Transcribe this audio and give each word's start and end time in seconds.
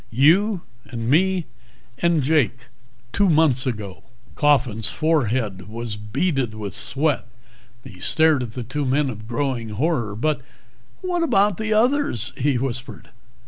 You, 0.09 0.61
and 0.85 1.07
me 1.11 1.45
and 1.99 2.23
Jake. 2.23 2.57
Two 3.13 3.29
months 3.29 3.67
ago." 3.67 4.01
Coffin's 4.33 4.89
forehead 4.89 5.67
was 5.69 5.95
beaded 5.95 6.55
with 6.55 6.73
sweat. 6.73 7.27
He 7.83 7.99
stared 7.99 8.41
at 8.41 8.53
the 8.55 8.63
two 8.63 8.83
men 8.83 9.11
in 9.11 9.19
growing 9.27 9.69
horror. 9.69 10.15
"But 10.15 10.41
what 11.01 11.21
about 11.21 11.57
the 11.57 11.71
others?" 11.71 12.33
he 12.35 12.57
whispered. 12.57 13.09